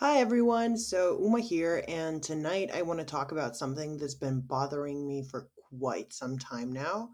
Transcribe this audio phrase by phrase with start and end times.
[0.00, 4.40] Hi everyone, so Uma here, and tonight I want to talk about something that's been
[4.40, 7.10] bothering me for quite some time now.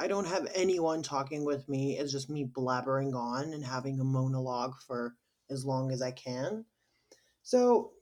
[0.00, 4.04] I don't have anyone talking with me, it's just me blabbering on and having a
[4.04, 5.14] monologue for
[5.50, 6.64] as long as I can.
[7.44, 7.92] So,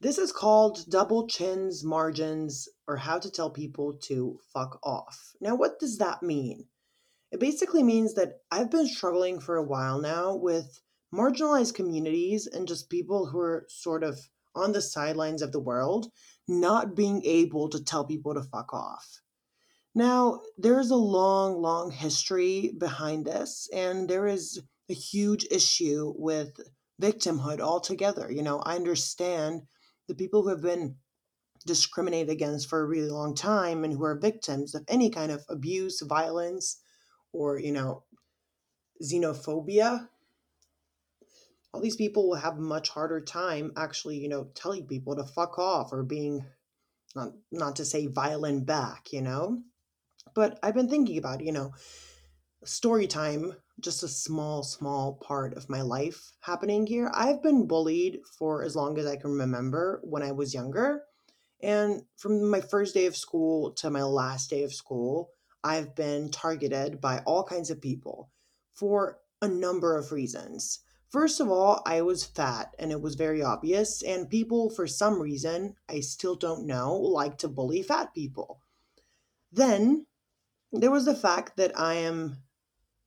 [0.00, 5.34] this is called Double Chins, Margins, or How to Tell People to Fuck Off.
[5.42, 6.68] Now, what does that mean?
[7.30, 10.80] It basically means that I've been struggling for a while now with
[11.14, 14.18] marginalized communities and just people who are sort of
[14.54, 16.10] on the sidelines of the world
[16.48, 19.20] not being able to tell people to fuck off.
[19.94, 26.58] Now, there's a long, long history behind this, and there is a huge issue with
[27.00, 28.30] victimhood altogether.
[28.30, 29.62] You know, I understand
[30.08, 30.96] the people who have been
[31.66, 35.44] discriminated against for a really long time and who are victims of any kind of
[35.48, 36.80] abuse, violence,
[37.32, 38.02] or, you know,
[39.02, 40.08] xenophobia
[41.72, 45.58] all these people will have much harder time actually, you know, telling people to fuck
[45.58, 46.44] off or being
[47.14, 49.62] not not to say violent back, you know?
[50.34, 51.72] But I've been thinking about, you know,
[52.64, 57.10] story time, just a small, small part of my life happening here.
[57.12, 61.02] I've been bullied for as long as I can remember when I was younger.
[61.62, 65.30] And from my first day of school to my last day of school,
[65.64, 68.30] I've been targeted by all kinds of people
[68.74, 70.80] for a number of reasons.
[71.12, 75.20] First of all, I was fat and it was very obvious, and people, for some
[75.20, 78.62] reason, I still don't know, like to bully fat people.
[79.52, 80.06] Then
[80.72, 82.38] there was the fact that I am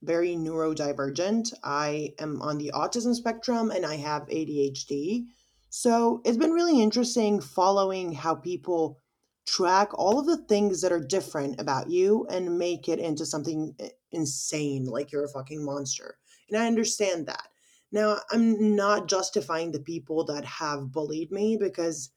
[0.03, 1.52] very neurodivergent.
[1.64, 5.26] I am on the autism spectrum and I have ADHD.
[5.72, 9.02] So it's been really interesting following how people
[9.48, 13.73] track all of the things that are different about you and make it into something
[13.80, 16.20] eh, insane, like you're a fucking monster.
[16.50, 17.48] And I understand that.
[17.95, 22.11] Now, I'm not justifying the people that have bullied me because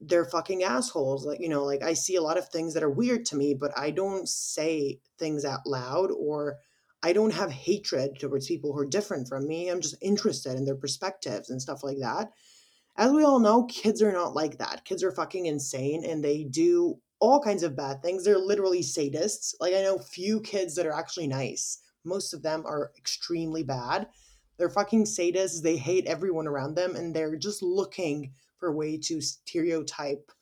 [0.00, 1.26] they're fucking assholes.
[1.26, 3.52] Like, you know, like I see a lot of things that are weird to me,
[3.52, 6.58] but I don't say things out loud or
[7.02, 9.68] I don't have hatred towards people who are different from me.
[9.68, 12.28] I'm just interested in their perspectives and stuff like that.
[12.96, 14.84] As we all know, kids are not like that.
[14.84, 18.24] Kids are fucking insane and they do all kinds of bad things.
[18.24, 19.52] They're literally sadists.
[19.58, 24.06] Like, I know few kids that are actually nice, most of them are extremely bad.
[24.58, 25.62] They're fucking sadists.
[25.62, 30.32] They hate everyone around them, and they're just looking for a way to stereotype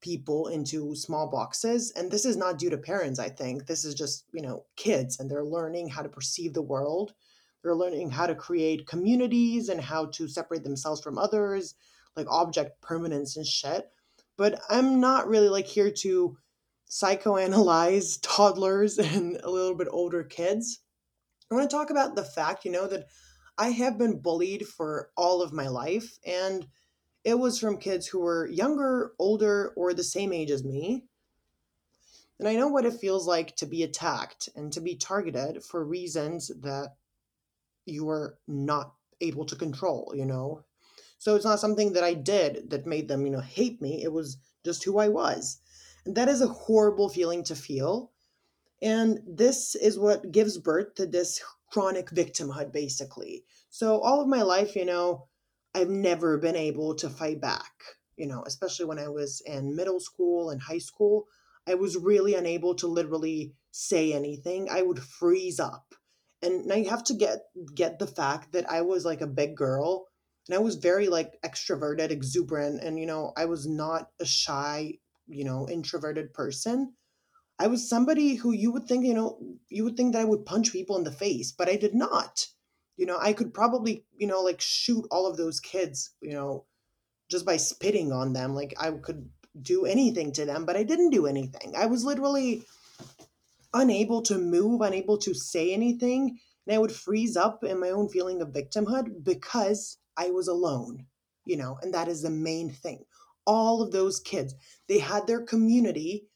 [0.00, 1.92] people into small boxes.
[1.96, 3.66] And this is not due to parents, I think.
[3.66, 7.14] This is just, you know, kids, and they're learning how to perceive the world.
[7.62, 11.74] They're learning how to create communities and how to separate themselves from others,
[12.16, 13.90] like object permanence and shit.
[14.36, 16.38] But I'm not really like here to
[16.88, 20.80] psychoanalyze toddlers and a little bit older kids.
[21.50, 23.06] I want to talk about the fact, you know, that
[23.58, 26.66] I have been bullied for all of my life, and
[27.24, 31.04] it was from kids who were younger, older, or the same age as me.
[32.38, 35.84] And I know what it feels like to be attacked and to be targeted for
[35.84, 36.94] reasons that
[37.84, 40.64] you are not able to control, you know?
[41.18, 44.04] So it's not something that I did that made them, you know, hate me.
[44.04, 45.60] It was just who I was.
[46.06, 48.12] And that is a horrible feeling to feel.
[48.80, 51.40] And this is what gives birth to this
[51.70, 53.44] chronic victimhood, basically.
[53.70, 55.26] So, all of my life, you know,
[55.74, 57.72] I've never been able to fight back,
[58.16, 61.26] you know, especially when I was in middle school and high school.
[61.66, 64.68] I was really unable to literally say anything.
[64.70, 65.94] I would freeze up.
[66.40, 67.40] And now you have to get
[67.74, 70.06] get the fact that I was like a big girl
[70.48, 74.94] and I was very like extroverted, exuberant, and you know, I was not a shy,
[75.26, 76.94] you know, introverted person.
[77.58, 79.38] I was somebody who you would think, you know,
[79.68, 82.46] you would think that I would punch people in the face, but I did not.
[82.96, 86.64] You know, I could probably, you know, like shoot all of those kids, you know,
[87.28, 88.54] just by spitting on them.
[88.54, 89.28] Like I could
[89.60, 91.74] do anything to them, but I didn't do anything.
[91.76, 92.64] I was literally
[93.74, 96.38] unable to move, unable to say anything.
[96.66, 101.06] And I would freeze up in my own feeling of victimhood because I was alone,
[101.44, 103.04] you know, and that is the main thing.
[103.46, 104.54] All of those kids,
[104.88, 106.26] they had their community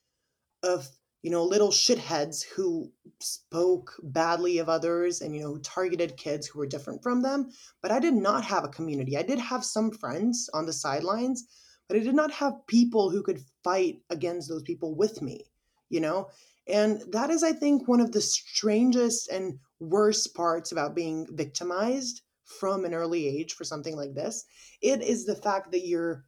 [0.62, 0.88] of
[1.22, 2.90] you know, little shitheads who
[3.20, 7.50] spoke badly of others and, you know, targeted kids who were different from them.
[7.80, 9.16] But I did not have a community.
[9.16, 11.44] I did have some friends on the sidelines,
[11.88, 15.44] but I did not have people who could fight against those people with me,
[15.88, 16.28] you know?
[16.68, 22.22] And that is, I think, one of the strangest and worst parts about being victimized
[22.44, 24.44] from an early age for something like this.
[24.80, 26.24] It is the fact that you're,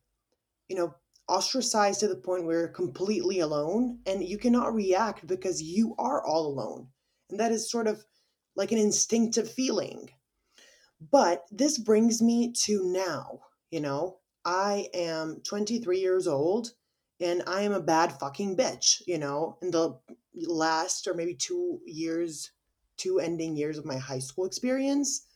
[0.69, 0.95] you know,
[1.29, 6.25] ostracized to the point where you're completely alone and you cannot react because you are
[6.25, 6.89] all alone.
[7.31, 8.05] And that is sort of
[8.57, 10.11] like an instinctive feeling.
[11.11, 13.41] But this brings me to now.
[13.71, 14.19] you know?
[14.45, 16.73] I am 23 years old
[17.21, 19.57] and I am a bad fucking bitch, you know?
[19.63, 19.99] In the
[20.35, 22.51] last or maybe two years,
[22.97, 25.27] two ending years of my high school experience,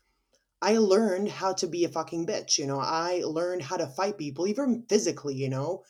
[0.60, 2.80] I learned how to be a fucking bitch, you know?
[2.80, 5.84] I learned how to fight people, even physically, you know?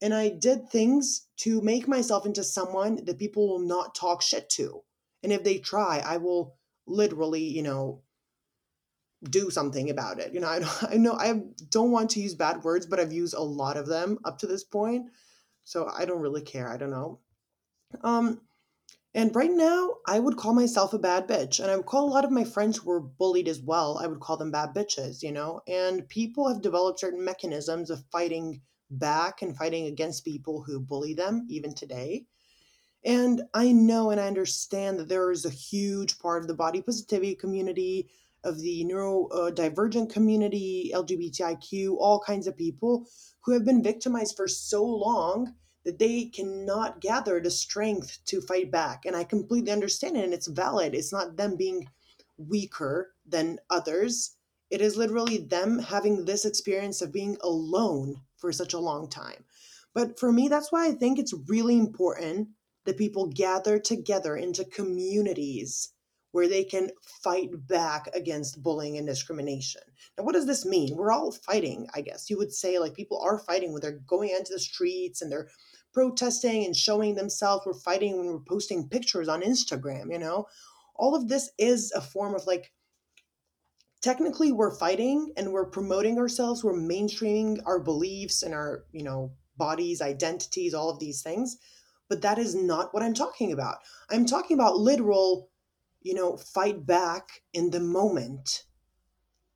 [0.00, 4.48] And I did things to make myself into someone that people will not talk shit
[4.50, 4.82] to.
[5.22, 6.56] And if they try, I will
[6.86, 8.02] literally, you know,
[9.24, 10.32] do something about it.
[10.32, 10.60] You know, I,
[10.92, 11.40] I know I
[11.70, 14.46] don't want to use bad words, but I've used a lot of them up to
[14.46, 15.10] this point.
[15.64, 16.68] So I don't really care.
[16.68, 17.20] I don't know.
[18.02, 18.40] Um,
[19.14, 21.60] and right now, I would call myself a bad bitch.
[21.60, 24.06] And I would call a lot of my friends who were bullied as well, I
[24.06, 25.60] would call them bad bitches, you know?
[25.66, 28.60] And people have developed certain mechanisms of fighting
[28.90, 32.26] back and fighting against people who bully them, even today.
[33.04, 36.82] And I know and I understand that there is a huge part of the body
[36.82, 38.10] positivity community,
[38.44, 43.06] of the neurodivergent uh, community, LGBTIQ, all kinds of people
[43.42, 45.54] who have been victimized for so long
[45.88, 49.06] that they cannot gather the strength to fight back.
[49.06, 50.94] And I completely understand it, and it's valid.
[50.94, 51.88] It's not them being
[52.36, 54.36] weaker than others.
[54.70, 59.46] It is literally them having this experience of being alone for such a long time.
[59.94, 62.48] But for me, that's why I think it's really important
[62.84, 65.94] that people gather together into communities
[66.32, 66.90] where they can
[67.22, 69.80] fight back against bullying and discrimination.
[70.16, 70.94] Now, what does this mean?
[70.94, 72.28] We're all fighting, I guess.
[72.28, 75.48] You would say, like, people are fighting when they're going into the streets and they're
[75.92, 77.64] protesting and showing themselves.
[77.66, 80.46] We're fighting when we're posting pictures on Instagram, you know?
[80.96, 82.72] All of this is a form of like,
[84.02, 89.32] technically, we're fighting and we're promoting ourselves, we're mainstreaming our beliefs and our, you know,
[89.56, 91.58] bodies, identities, all of these things
[92.08, 93.78] but that is not what I'm talking about.
[94.10, 95.50] I'm talking about literal,
[96.00, 98.64] you know, fight back in the moment.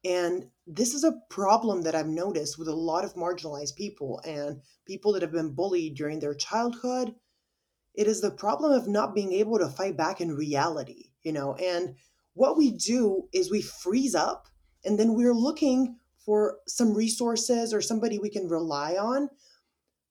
[0.04, 4.60] And this is a problem that I've noticed with a lot of marginalized people and
[4.86, 7.14] people that have been bullied during their childhood.
[7.94, 11.54] It is the problem of not being able to fight back in reality, you know.
[11.54, 11.96] And
[12.34, 14.48] what we do is we freeze up
[14.84, 19.28] and then we're looking for some resources or somebody we can rely on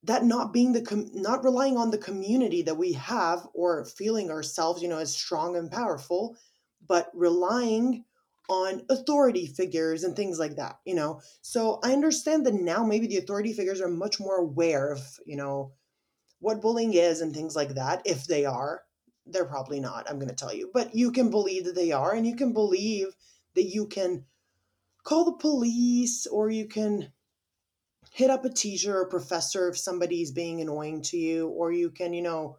[0.04, 4.30] that not being the com- not relying on the community that we have or feeling
[4.30, 6.36] ourselves you know as strong and powerful
[6.86, 8.04] but relying
[8.52, 11.22] on authority figures and things like that you know?
[11.42, 15.38] So i understand that now maybe the authority figures are much more aware of you
[15.38, 15.74] know
[16.40, 18.82] what bullying is and things like that if they are
[19.28, 22.14] they're probably not i'm going to tell you but you can believe that they are
[22.14, 23.16] and you can believe
[23.56, 24.26] that you can
[25.04, 27.12] call the police or you can
[28.12, 32.14] hit up a teacher or professor if somebody's being annoying to you, or you can,
[32.14, 32.58] you know,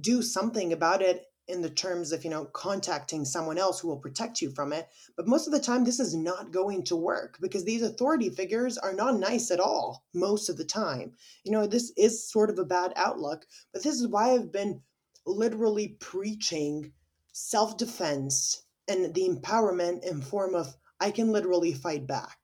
[0.00, 3.98] do something about it in the terms of, you know, contacting someone else who will
[3.98, 4.88] protect you from it.
[5.16, 8.78] But most of the time, this is not going to work because these authority figures
[8.78, 11.12] are not nice at all most of the time.
[11.44, 14.82] You know, this is sort of a bad outlook, but this is why I've been
[15.26, 16.92] literally preaching
[17.32, 22.38] self defense and the empowerment in form of I can literally fight back.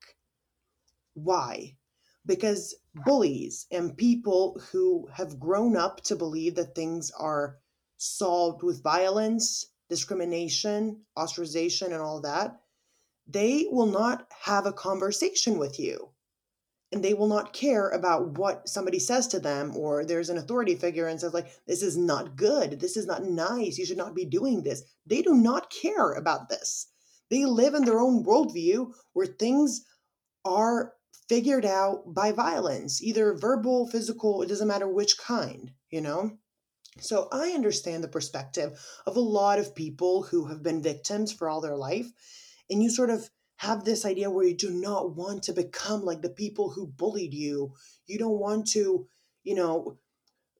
[1.14, 1.76] Why?
[2.26, 7.58] because bullies and people who have grown up to believe that things are
[8.02, 12.60] solved with violence, discrimination, ostracization, and all that,
[13.28, 16.10] they will not have a conversation with you.
[16.90, 20.74] And they will not care about what somebody says to them, or there's an authority
[20.74, 22.80] figure and says, like, this is not good.
[22.80, 23.78] This is not nice.
[23.78, 24.82] You should not be doing this.
[25.06, 26.88] They do not care about this.
[27.30, 29.84] They live in their own worldview where things
[30.44, 30.92] are
[31.28, 36.36] figured out by violence, either verbal, physical, it doesn't matter which kind, you know?
[37.00, 41.48] So I understand the perspective of a lot of people who have been victims for
[41.48, 42.10] all their life.
[42.70, 46.22] And you sort of have this idea where you do not want to become like
[46.22, 47.74] the people who bullied you.
[48.06, 49.06] You don't want to,
[49.42, 49.98] you know,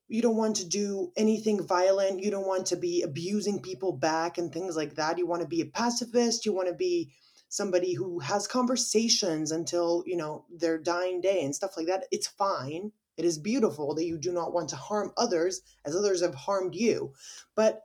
[0.08, 2.20] you don't want to do anything violent.
[2.20, 5.18] You don't want to be abusing people back and things like that.
[5.18, 6.44] You want to be a pacifist.
[6.44, 7.12] You want to be
[7.52, 12.26] somebody who has conversations until you know their dying day and stuff like that it's
[12.26, 16.34] fine it is beautiful that you do not want to harm others as others have
[16.34, 17.12] harmed you.
[17.54, 17.82] But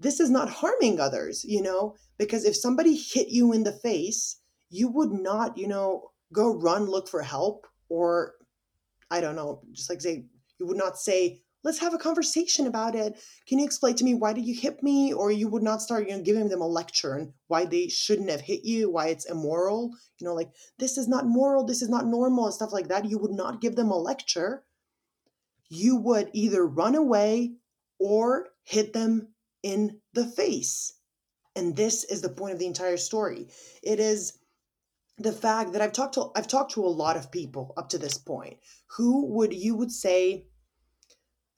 [0.00, 4.40] this is not harming others you know because if somebody hit you in the face
[4.70, 8.34] you would not you know go run look for help or
[9.10, 10.24] i don't know just like say
[10.58, 13.18] you would not say let's have a conversation about it.
[13.48, 15.12] Can you explain to me why did you hit me?
[15.12, 18.30] Or you would not start, you know, giving them a lecture and why they shouldn't
[18.30, 21.88] have hit you, why it's immoral, you know, like this is not moral, this is
[21.88, 23.06] not normal, and stuff like that.
[23.06, 24.64] You would not give them a lecture.
[25.70, 27.54] You would either run away
[27.98, 29.28] or hit them
[29.62, 30.92] in the face.
[31.56, 33.48] And this is the point of the entire story.
[33.82, 34.38] It is
[35.18, 37.98] the fact that I've talked to I've talked to a lot of people up to
[37.98, 38.58] this point
[38.96, 40.46] who would you would say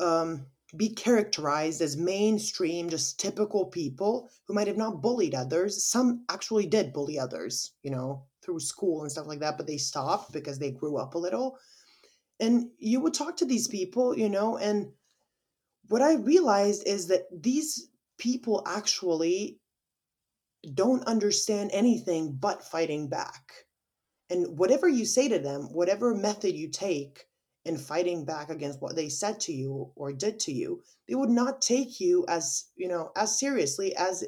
[0.00, 5.84] um, be characterized as mainstream, just typical people who might have not bullied others.
[5.84, 9.76] Some actually did bully others, you know, through school and stuff like that, but they
[9.76, 11.58] stopped because they grew up a little.
[12.40, 14.92] And you would talk to these people, you know, and
[15.88, 17.88] what I realized is that these
[18.18, 19.58] people actually
[20.74, 23.52] don't understand anything but fighting back.
[24.30, 27.26] And whatever you say to them, whatever method you take
[27.66, 31.30] in fighting back against what they said to you or did to you, they would
[31.30, 34.25] not take you as, you know, as seriously as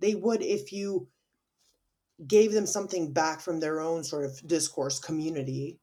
[0.00, 1.08] they would if you
[2.26, 5.78] gave them something back from their own sort of discourse community.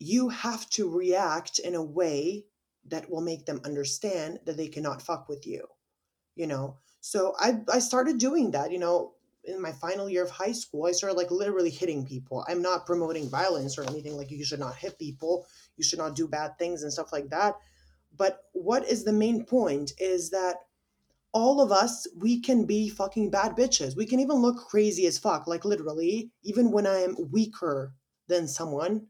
[0.00, 2.46] You have to react in a way
[2.86, 5.66] that will make them understand that they cannot fuck with you,
[6.34, 6.78] you know?
[7.00, 9.12] So I, I started doing that, you know,
[9.48, 12.44] in my final year of high school, I started like literally hitting people.
[12.48, 16.14] I'm not promoting violence or anything like you should not hit people, you should not
[16.14, 17.56] do bad things and stuff like that.
[18.16, 20.56] But what is the main point is that
[21.32, 23.96] all of us, we can be fucking bad bitches.
[23.96, 27.92] We can even look crazy as fuck, like literally, even when I am weaker
[28.28, 29.06] than someone,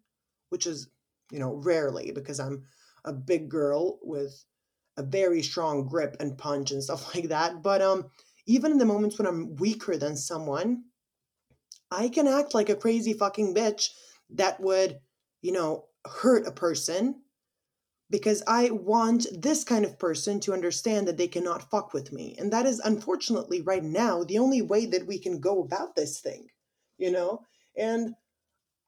[0.48, 0.88] which is,
[1.30, 2.64] you know, rarely because I'm
[3.04, 4.44] a big girl with
[4.96, 7.62] a very strong grip and punch and stuff like that.
[7.62, 8.10] But um
[8.48, 10.84] even in the moments when I'm weaker than someone,
[11.90, 13.90] I can act like a crazy fucking bitch
[14.30, 14.98] that would,
[15.42, 17.22] you know, hurt a person
[18.10, 22.36] because I want this kind of person to understand that they cannot fuck with me.
[22.38, 26.20] And that is unfortunately right now the only way that we can go about this
[26.20, 26.46] thing,
[26.96, 27.42] you know?
[27.76, 28.14] And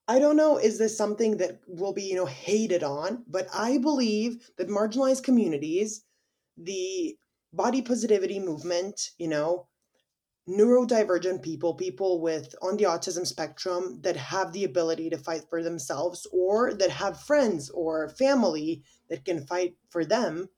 [0.09, 3.25] I don't know, is this something that will be, you know, hated on?
[3.29, 6.03] But I believe that marginalized communities,
[6.57, 7.17] the
[7.53, 9.67] body positivity movement, you know,
[10.49, 15.63] neurodivergent people, people with on the autism spectrum that have the ability to fight for
[15.63, 20.49] themselves or that have friends or family that can fight for them,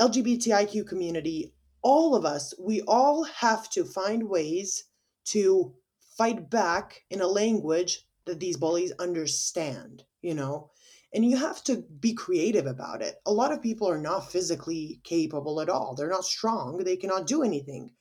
[0.00, 4.84] LGBTIQ community, all of us, we all have to find ways
[5.24, 5.74] to
[6.16, 10.70] fight back in a language that these bullies understand, you know?
[11.14, 13.16] And you have to be creative about it.
[13.24, 15.94] A lot of people are not physically capable at all.
[15.94, 16.78] They're not strong.
[16.78, 17.92] They cannot do anything.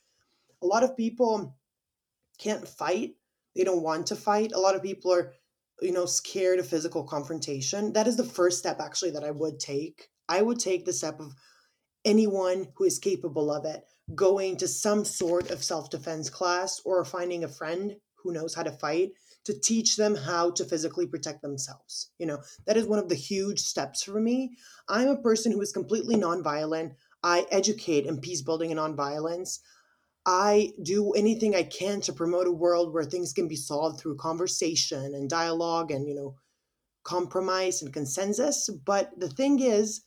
[0.62, 1.56] A lot of people
[2.38, 3.16] can't fight.
[3.56, 4.52] They don't want to fight.
[4.52, 5.34] A lot of people are,
[5.82, 7.94] you know, scared of physical confrontation.
[7.94, 10.10] That is the first step, actually, that I would take.
[10.28, 11.34] I would take the step of
[12.04, 13.84] anyone who is capable of it
[14.16, 18.64] going to some sort of self defense class or finding a friend who knows how
[18.64, 19.12] to fight
[19.48, 22.12] to teach them how to physically protect themselves.
[22.20, 24.58] You know, that is one of the huge steps for me.
[24.89, 26.96] I'm a person who is completely nonviolent.
[27.24, 29.60] I educate in peace building and nonviolence.
[30.25, 34.18] I do anything I can to promote a world where things can be solved through
[34.18, 36.36] conversation and dialogue and, you know,
[37.06, 38.70] compromise and consensus.
[38.86, 40.01] But the thing is,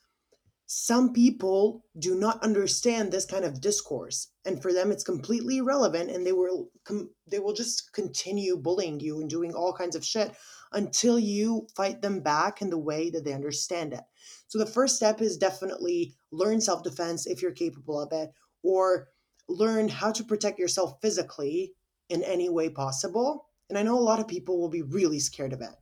[0.72, 6.08] some people do not understand this kind of discourse and for them it's completely irrelevant
[6.08, 10.04] and they will com- they will just continue bullying you and doing all kinds of
[10.04, 10.32] shit
[10.70, 14.02] until you fight them back in the way that they understand it.
[14.46, 18.30] So the first step is definitely learn self-defense if you're capable of it
[18.62, 19.08] or
[19.48, 21.72] learn how to protect yourself physically
[22.10, 25.52] in any way possible and i know a lot of people will be really scared
[25.52, 25.74] of it.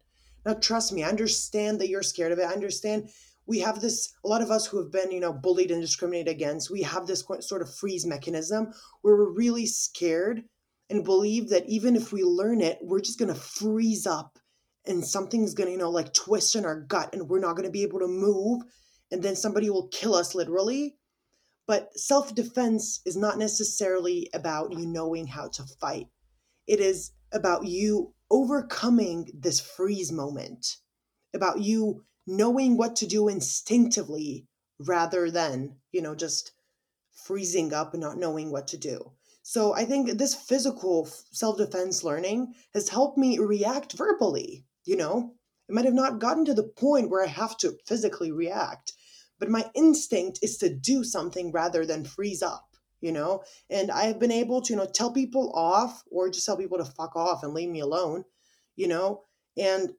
[0.47, 2.47] Now trust me i understand that you're scared of it.
[2.47, 3.11] I understand
[3.49, 6.29] we have this a lot of us who have been you know bullied and discriminated
[6.29, 10.45] against we have this sort of freeze mechanism where we're really scared
[10.91, 14.39] and believe that even if we learn it we're just going to freeze up
[14.87, 17.67] and something's going to you know like twist in our gut and we're not going
[17.67, 18.63] to be able to move
[19.11, 20.97] and then somebody will kill us literally.
[21.67, 26.07] But self-defense is not necessarily about you knowing how to fight.
[26.67, 30.77] It is about you overcoming this freeze moment
[31.35, 34.47] about you knowing what to do instinctively
[34.79, 36.53] rather than, you know, just
[37.11, 39.13] freezing up and not knowing what to do.
[39.43, 44.67] So I think this physical self defense learning has helped me react verbally.
[44.85, 45.35] You know,
[45.69, 48.93] it might have not gotten to the point where I have to physically react,
[49.39, 53.43] but my instinct is to do something rather than freeze up, you know?
[53.71, 56.79] And I have been able to, you know, tell people off or just tell people
[56.79, 58.25] to fuck off and leave me alone,
[58.77, 59.23] you know?
[59.57, 59.93] And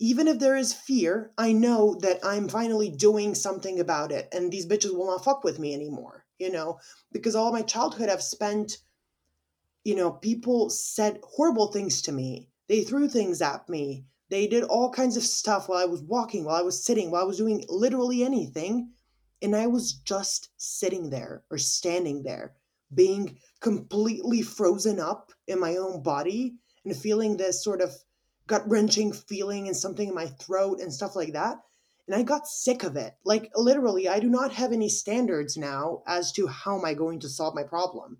[0.00, 4.50] even if there is fear, I know that I'm finally doing something about it and
[4.50, 6.78] these bitches will not fuck with me anymore, you know,
[7.12, 8.78] because all my childhood I've spent,
[9.84, 12.48] you know, people said horrible things to me.
[12.68, 14.06] They threw things at me.
[14.30, 17.22] They did all kinds of stuff while I was walking, while I was sitting, while
[17.22, 18.90] I was doing literally anything.
[19.42, 22.54] And I was just sitting there or standing there,
[22.92, 27.94] being completely frozen up in my own body and feeling this sort of
[28.46, 31.58] gut wrenching feeling and something in my throat and stuff like that.
[32.06, 33.14] And I got sick of it.
[33.24, 37.20] Like, literally, I do not have any standards now as to how am I going
[37.20, 38.18] to solve my problem.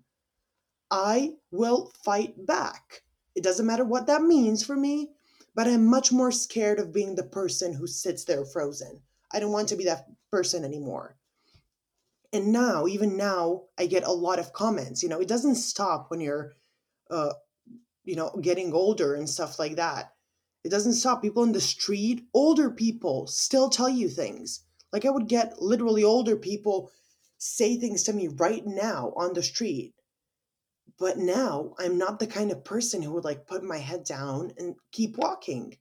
[0.89, 3.03] I will fight back.
[3.35, 5.11] It doesn't matter what that means for me,
[5.53, 9.01] but I'm much more scared of being the person who sits there frozen.
[9.31, 11.15] I don't want to be that person anymore.
[12.33, 15.03] And now, even now, I get a lot of comments.
[15.03, 16.53] You know, it doesn't stop when you're,
[17.09, 17.33] uh,
[18.03, 20.14] you know, getting older and stuff like that.
[20.65, 21.21] It doesn't stop.
[21.21, 24.65] People in the street, older people, still tell you things.
[24.91, 26.91] Like I would get literally older people
[27.37, 29.93] say things to me right now on the street
[30.97, 34.53] but now I'm not the kind of person who would like put my head down
[34.57, 35.77] and keep walking.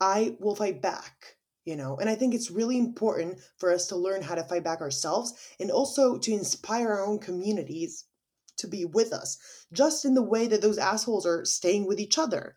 [0.00, 1.96] I will fight back, you know.
[1.96, 5.34] And I think it's really important for us to learn how to fight back ourselves
[5.58, 8.04] and also to inspire our own communities
[8.58, 9.38] to be with us,
[9.72, 12.56] just in the way that those assholes are staying with each other,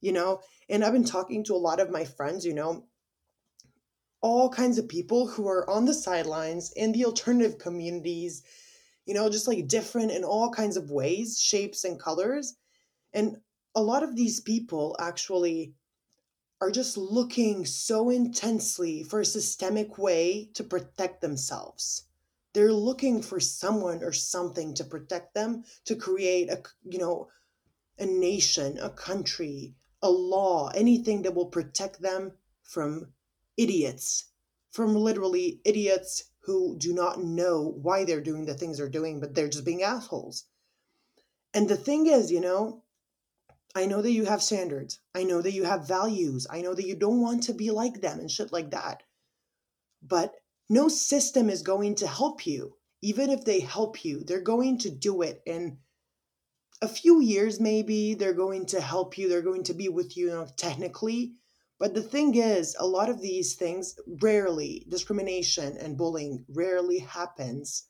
[0.00, 0.40] you know.
[0.68, 2.84] And I've been talking to a lot of my friends, you know,
[4.20, 8.42] all kinds of people who are on the sidelines in the alternative communities
[9.10, 12.54] you know, just like different in all kinds of ways, shapes, and colors.
[13.12, 13.38] And
[13.74, 15.74] a lot of these people actually
[16.60, 22.04] are just looking so intensely for a systemic way to protect themselves.
[22.52, 27.30] They're looking for someone or something to protect them, to create a, you know,
[27.98, 33.12] a nation, a country, a law, anything that will protect them from
[33.56, 34.24] idiots,
[34.72, 39.34] from literally idiots who do not know why they're doing the things they're doing, but
[39.34, 40.44] they're just being assholes.
[41.52, 42.82] And the thing is, you know,
[43.74, 44.98] I know that you have standards.
[45.14, 46.46] I know that you have values.
[46.50, 49.02] I know that you don't want to be like them and shit like that.
[50.02, 50.34] But
[50.68, 52.76] no system is going to help you.
[53.02, 55.78] Even if they help you, they're going to do it in
[56.82, 58.14] a few years, maybe.
[58.14, 59.28] They're going to help you.
[59.28, 61.34] They're going to be with you, you know, technically.
[61.78, 67.84] But the thing is, a lot of these things rarely, discrimination and bullying rarely happens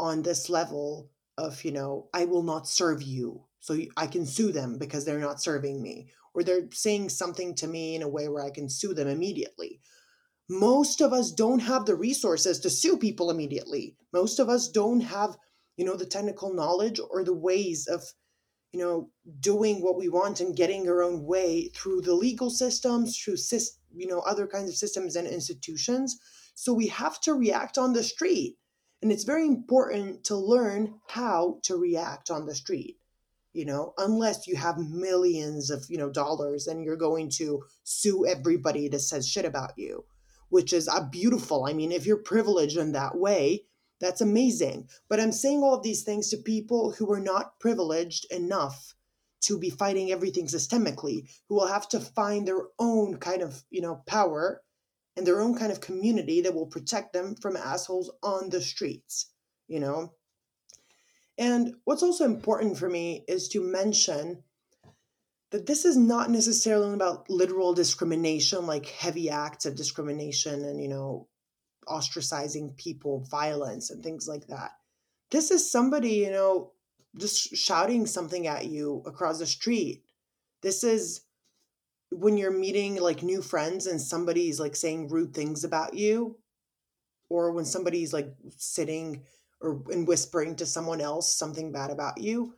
[0.00, 3.44] on this level of, you know, I will not serve you.
[3.60, 6.08] So I can sue them because they're not serving me.
[6.34, 9.80] Or they're saying something to me in a way where I can sue them immediately.
[10.48, 13.96] Most of us don't have the resources to sue people immediately.
[14.12, 15.36] Most of us don't have,
[15.76, 18.02] you know, the technical knowledge or the ways of
[18.72, 23.18] you know, doing what we want and getting our own way through the legal systems,
[23.18, 23.36] through
[23.94, 26.18] you know, other kinds of systems and institutions.
[26.54, 28.56] So we have to react on the street.
[29.02, 32.98] And it's very important to learn how to react on the street.
[33.52, 38.24] You know, unless you have millions of, you know, dollars and you're going to sue
[38.26, 40.06] everybody that says shit about you,
[40.48, 41.66] which is a beautiful.
[41.66, 43.64] I mean, if you're privileged in that way,
[44.02, 44.88] that's amazing.
[45.08, 48.94] But I'm saying all of these things to people who are not privileged enough
[49.42, 53.80] to be fighting everything systemically, who will have to find their own kind of, you
[53.80, 54.60] know, power
[55.16, 59.30] and their own kind of community that will protect them from assholes on the streets,
[59.68, 60.12] you know?
[61.38, 64.42] And what's also important for me is to mention
[65.52, 70.88] that this is not necessarily about literal discrimination, like heavy acts of discrimination and, you
[70.88, 71.28] know,
[71.88, 74.72] ostracizing people, violence, and things like that.
[75.30, 76.72] This is somebody, you know,
[77.16, 80.04] just shouting something at you across the street.
[80.62, 81.22] This is
[82.10, 86.38] when you're meeting like new friends and somebody's like saying rude things about you,
[87.28, 89.22] or when somebody's like sitting
[89.60, 92.54] or and whispering to someone else something bad about you.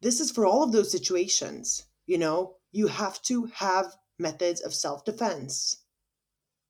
[0.00, 1.84] This is for all of those situations.
[2.06, 5.82] You know, you have to have methods of self defense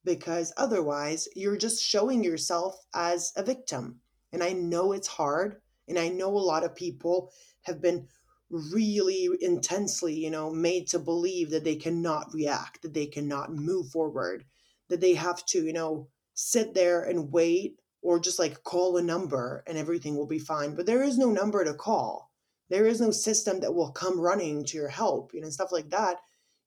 [0.04, 4.00] because otherwise you're just showing yourself as a victim.
[4.32, 5.60] And I know it's hard.
[5.88, 7.32] And I know a lot of people
[7.62, 8.06] have been
[8.50, 13.88] really intensely, you know, made to believe that they cannot react, that they cannot move
[13.90, 14.44] forward,
[14.88, 19.02] that they have to, you know, sit there and wait or just like call a
[19.02, 20.74] number and everything will be fine.
[20.74, 22.30] But there is no number to call.
[22.70, 25.90] There is no system that will come running to your help, you know, stuff like
[25.90, 26.16] that.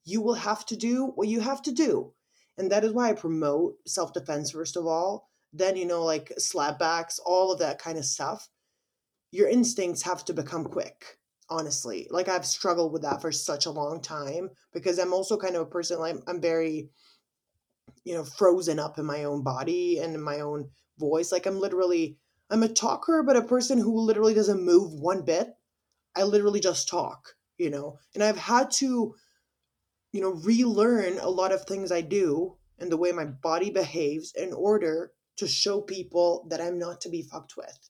[0.06, 2.13] You will have to do what you have to do.
[2.58, 5.30] And that is why I promote self defense, first of all.
[5.52, 8.50] Then, you know, like slapbacks, all of that kind of stuff.
[9.32, 11.18] Your instincts have to become quick,
[11.50, 12.08] honestly.
[12.10, 15.63] Like I've struggled with that for such a long time because I'm also kind of
[15.63, 16.89] a person, like I'm very,
[18.04, 21.32] you know, frozen up in my own body and in my own voice.
[21.32, 22.18] Like I'm literally,
[22.50, 25.50] I'm a talker, but a person who literally doesn't move one bit.
[26.16, 29.16] I literally just talk, you know, and I've had to
[30.13, 34.32] you know, relearn a lot of things I do and the way my body behaves
[34.34, 37.89] in order to show people that I'm not to be fucked with.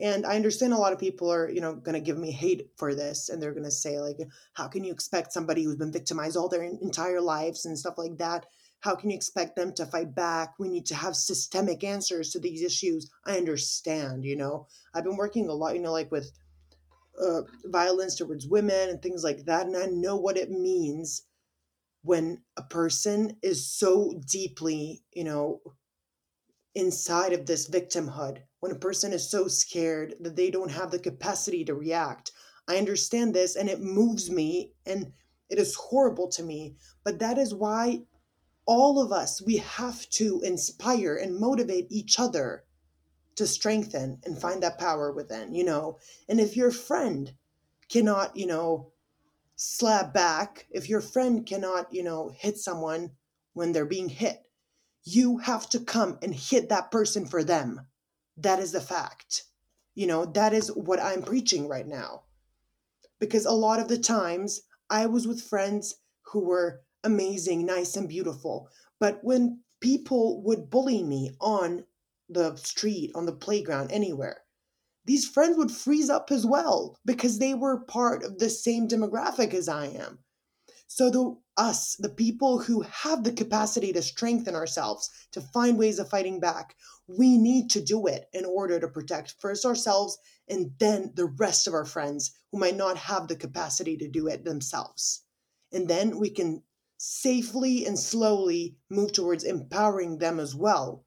[0.00, 2.68] And I understand a lot of people are, you know, going to give me hate
[2.76, 4.18] for this and they're going to say like
[4.54, 8.16] how can you expect somebody who's been victimized all their entire lives and stuff like
[8.18, 8.46] that
[8.80, 10.54] how can you expect them to fight back?
[10.58, 13.10] We need to have systemic answers to these issues.
[13.26, 14.66] I understand, you know.
[14.94, 16.30] I've been working a lot, you know, like with
[17.20, 19.66] uh, violence towards women and things like that.
[19.66, 21.22] And I know what it means
[22.02, 25.60] when a person is so deeply, you know,
[26.74, 30.98] inside of this victimhood, when a person is so scared that they don't have the
[30.98, 32.32] capacity to react.
[32.68, 35.12] I understand this and it moves me and
[35.48, 36.76] it is horrible to me.
[37.04, 38.02] But that is why
[38.66, 42.64] all of us, we have to inspire and motivate each other
[43.36, 45.98] to strengthen and find that power within, you know.
[46.28, 47.32] And if your friend
[47.88, 48.92] cannot, you know,
[49.60, 53.10] slap back, if your friend cannot, you know, hit someone
[53.54, 54.40] when they're being hit,
[55.04, 57.80] you have to come and hit that person for them.
[58.36, 59.42] That is the fact.
[59.96, 62.22] You know, that is what I'm preaching right now.
[63.18, 68.08] Because a lot of the times I was with friends who were amazing, nice, and
[68.08, 68.68] beautiful.
[69.00, 71.84] But when people would bully me on
[72.28, 74.42] the street, on the playground, anywhere,
[75.08, 79.54] these friends would freeze up as well because they were part of the same demographic
[79.54, 80.18] as I am.
[80.86, 85.98] So the us, the people who have the capacity to strengthen ourselves, to find ways
[85.98, 90.72] of fighting back, we need to do it in order to protect first ourselves and
[90.78, 94.44] then the rest of our friends who might not have the capacity to do it
[94.44, 95.22] themselves.
[95.72, 96.62] And then we can
[96.98, 101.06] safely and slowly move towards empowering them as well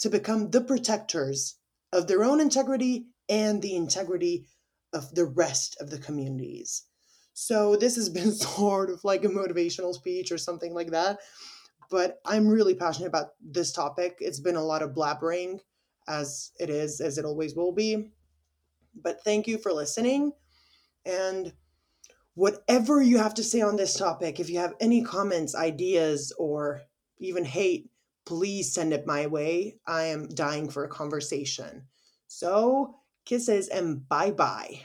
[0.00, 1.54] to become the protectors
[1.94, 4.46] of their own integrity and the integrity
[4.92, 6.84] of the rest of the communities.
[7.34, 11.18] So, this has been sort of like a motivational speech or something like that.
[11.90, 14.16] But I'm really passionate about this topic.
[14.20, 15.60] It's been a lot of blabbering,
[16.06, 18.10] as it is, as it always will be.
[18.94, 20.32] But thank you for listening.
[21.06, 21.52] And
[22.34, 26.82] whatever you have to say on this topic, if you have any comments, ideas, or
[27.20, 27.90] even hate,
[28.26, 29.76] please send it my way.
[29.86, 31.86] I am dying for a conversation.
[32.26, 32.96] So,
[33.28, 34.80] kisses and bye bye.